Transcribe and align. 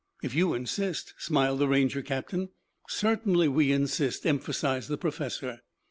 "If 0.23 0.33
you 0.33 0.55
insist," 0.55 1.13
smiled 1.19 1.59
the 1.59 1.67
Ranger 1.67 2.01
captain. 2.01 2.49
"Certainly 2.89 3.49
we 3.49 3.71
insist," 3.71 4.25
emphasized 4.25 4.89
the 4.89 4.97
professor. 4.97 5.59